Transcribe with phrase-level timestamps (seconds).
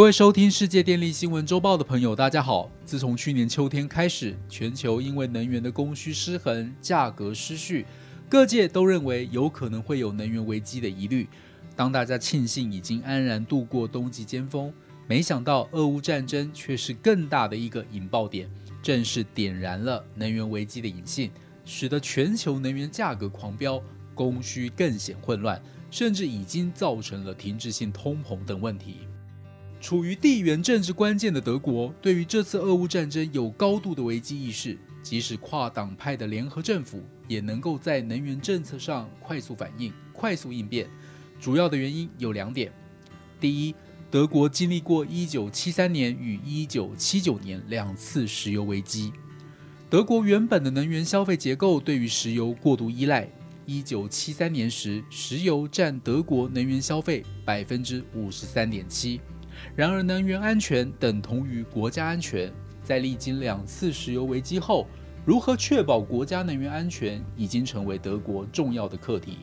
[0.00, 2.70] 各位收听世界电力新闻周报的朋友，大家好。
[2.86, 7.84] 自从去年秋天开始，全球因为能源的供需失衡、价格失序，
[8.26, 11.28] 各界都认为有可能会有能源危机的疑虑。
[11.76, 14.72] 当大家庆幸已经安然度过冬季尖峰，
[15.06, 18.50] 没想到俄乌战争却是更大的一个引爆点，
[18.82, 21.30] 正是点燃了能源危机的引信，
[21.66, 23.78] 使得全球能源价格狂飙，
[24.14, 25.60] 供需更显混乱，
[25.90, 29.00] 甚至已经造成了停滞性通膨等问题。
[29.80, 34.78] 处于地缘政治关键的德国，对于这次俄乌战争有高度的危机意识。
[35.02, 40.86] 即使跨党派的联合政府，也能够在能源政策上快速反应、快速应变。
[41.40, 42.70] 主要的原因有两点：
[43.40, 43.74] 第一，
[44.10, 46.36] 德国经历过1973年与
[46.66, 49.10] 1979年两次石油危机，
[49.88, 53.26] 德国原本的能源消费结构对于石油过度依赖。
[53.66, 59.18] 1973年时，石油占德国能源消费百分之五十三点七。
[59.76, 62.52] 然而，能源安全等同于国家安全。
[62.82, 64.86] 在历经两次石油危机后，
[65.24, 69.38] 如何确保国家能源安全已经成为德国重要的课题。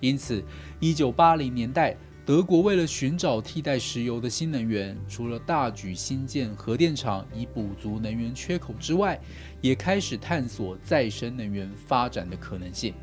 [0.00, 0.42] 因此
[0.80, 9.20] ，1980年代，德国为了寻找替代石油的新能源，除了大举新建核电厂以补足能源缺口之外，
[9.60, 12.94] 也开始探索再生能源发展的可能性。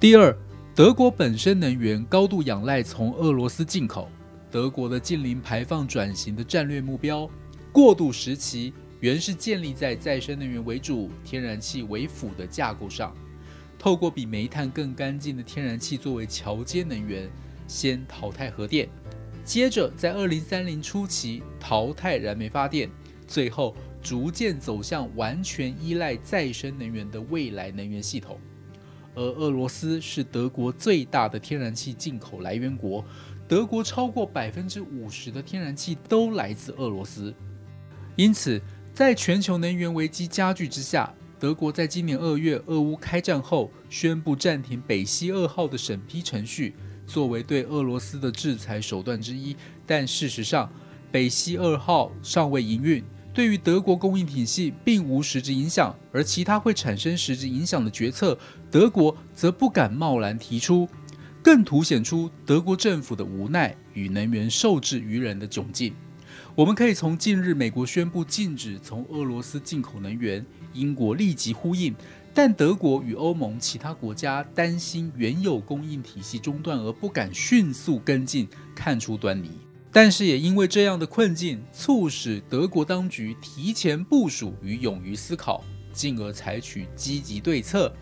[0.00, 0.36] 第二，
[0.74, 4.08] 德国本身能源高度仰赖从俄罗斯进口。
[4.52, 7.26] 德国的近零排放转型的战略目标，
[7.72, 13.16] 过渡时期原是建立在再生能源为主、天然气为辅的架构上，
[13.78, 17.30] 透过比煤炭更干净的天然气作为桥接能源，
[17.66, 18.86] 先淘汰核电，
[19.42, 22.90] 接着在二零三零初期淘汰燃煤发电，
[23.26, 28.38] 最后逐渐走向完全依赖再生能源的未来能源系统。
[29.14, 33.04] 而俄罗斯是德国最大的天然气进口来源国。
[33.52, 37.34] 德国超过百分之五十的天然气都来自俄罗斯，
[38.16, 38.58] 因此，
[38.94, 46.74] 在全球能源危机加剧之下，德国在今年二月俄乌开战后宣布暂停北溪二号的审批程序，
[47.06, 49.54] 作为对俄罗斯的制裁手段之一。
[49.84, 50.72] 但事实上，
[51.10, 58.38] 北溪二号尚未营运，对于德国供应体系并无实质影响，而其他会产生实质影响的决策，
[58.70, 60.88] 德国则不敢贸然提出。
[61.52, 65.92] 更凸显出德国政府的无奈与能源受制于人的窘境。
[66.54, 70.42] 我们可以从近日美国宣布禁止从俄罗斯进口能源，
[70.72, 71.94] 英国立即呼应，
[72.32, 79.50] 但德国与欧盟其他国家担心原有供应体系中断而不敢迅速跟进，看出端倪。
[79.92, 87.94] 但是也因为这样的困境，促使德国当局提前部署与勇于思考，进而采取积极对策，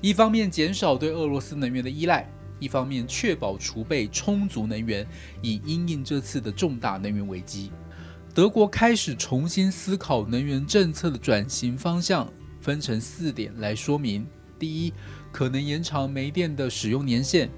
[0.00, 2.30] 一方面减少对俄罗斯能源的依赖。
[2.62, 5.04] 一方面确保储备充足能源，
[5.42, 7.72] 以应应这次的重大能源危机。
[8.32, 14.24] 德国开始重新思考能源政策的转型方向，分成四点来说明。
[14.58, 14.92] 第一，
[15.32, 17.50] 可能延长煤电的使用年限。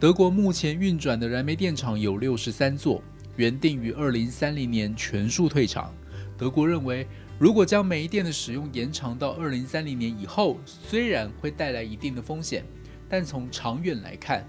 [0.00, 3.02] 德国目前运转的燃煤电厂有六十三座，
[3.36, 5.94] 原定于二零三零年全数退场。
[6.38, 7.06] 德国认为，
[7.38, 12.64] 如果将煤电的使用延长到二零三零年以后，虽然会带来一定的风险。
[13.08, 14.46] 但从长远来看，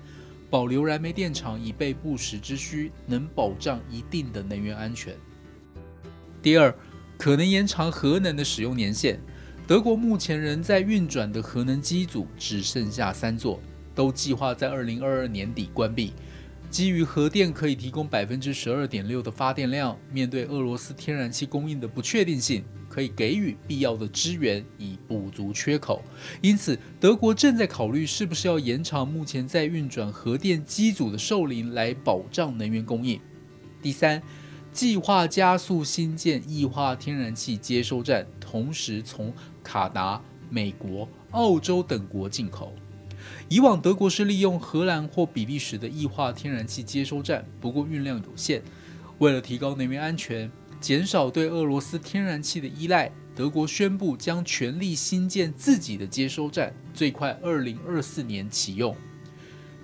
[0.49, 5.15] 保留燃煤电厂以备不时之需，能保障一定的能源安全。
[6.41, 6.73] 第二，
[7.17, 9.19] 可能延长核能的使用年限。
[9.67, 13.59] 德国目前仍在运转的核能机组只剩下三座，
[13.93, 16.13] 都计划在二零二二年底关闭。
[16.69, 22.63] 基于核电可以提供百分之十二点六的发电量，面对俄罗斯天然气供应的不确定性。
[22.97, 26.01] 可以给予必要的支援以补足缺口，
[26.41, 33.21] 因此德国正在考虑是不是要延长目前在运转核电机组的寿龄来保障能源供应。
[33.83, 34.19] 第三，
[34.73, 39.31] 计划加速新建液化天然气接收站，同时从
[39.63, 40.19] 卡达、
[40.49, 42.73] 美国、澳洲等国进口。
[43.47, 48.63] 以往德国是利用荷兰或比利时的液化天然气接收站，不过运量有限，
[49.19, 50.51] 为了提高能源安全。
[50.79, 58.95] 减少对俄罗斯天然气的依赖，德国宣布将全力新建自己的接收站，最快二零二四年启用。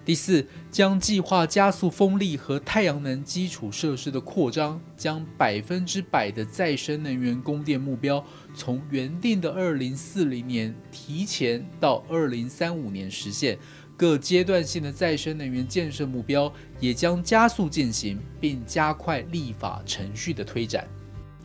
[0.06, 8.22] 第四，将计划加速风力和太阳能基础设施的扩张，将百分之百的再生能源供电目标
[8.54, 13.58] 从原定的二零四零年提前到二零三五年实现。
[13.96, 20.88] 各阶段性的再生能源建设目标也将加速进行，并加快立法程序的推展。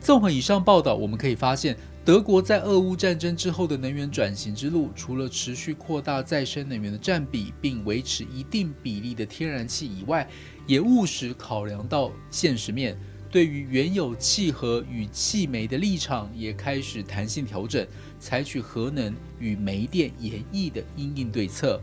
[0.01, 10.27] 综合以上报道，我们可以发现，德国在俄乌战争之后的能源转型之路，除了持续扩大再生能源的占比，并维持一定比例的天然气以外，
[10.65, 12.97] 也务实考量到现实面，
[13.29, 17.85] 对于原有气核与气煤的立场也开始弹性调整，
[18.19, 21.81] 采取核能与煤电演绎的应应对策。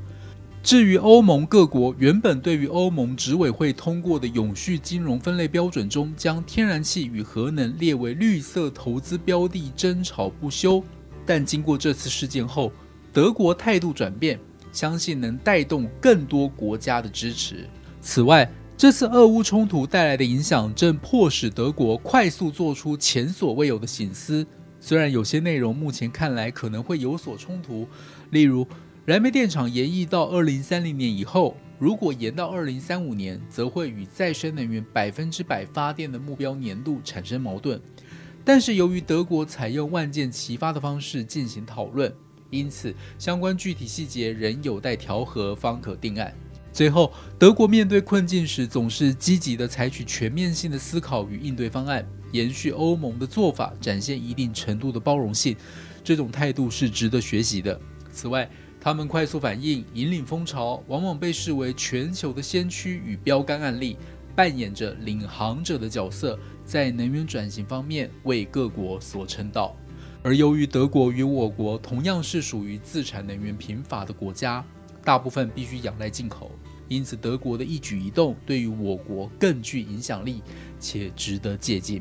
[0.62, 10.82] 至于欧盟各国原本对于欧盟执委会通过的永续金融分类标准中，将天然气与核能列为绿色投资标的，争吵不休。
[11.24, 12.72] 但经过这次事件后，
[13.12, 14.40] 德国态度转变，
[14.72, 17.68] 相信能带动更多国家的支持。
[18.00, 24.44] 此外，这次俄乌冲突带来的影响，正迫使德国快速做出前所未有的醒思。
[24.80, 27.86] 虽然有些内容目前看来可能会有所冲突，
[28.30, 28.66] 例如。
[29.06, 37.80] 燃煤电厂延役到二零三零年以后，如果延到二零三五年，则会与再生能源百分之百发电的目标年度产生矛盾。
[38.44, 42.12] 但是由于德国采用万箭齐发的方式进行讨论，
[42.50, 46.34] 因此相关具体细节仍有待调和方可定案。
[46.72, 55.56] 最后，德国面对困境时总是积极地采取全面性的思考与应对方案，延续欧盟的做法，展现一定程度的包容性。
[56.02, 57.80] 这种态度是值得学习的。
[58.10, 58.50] 此外，
[58.86, 63.96] 他们快速反应、引领风潮，往往被视为全球的先驱与标杆案例，
[64.36, 69.74] 扮演着领航者的角色，在能源转型方面为各国所称道。
[70.22, 74.64] 而由于德国与我国同样是属于自产能源贫乏的国家，
[75.04, 76.52] 大部分必须仰赖进口，
[76.86, 80.40] 因此德国的一举一动对于我国更具影响力，
[80.78, 82.00] 且值得借鉴。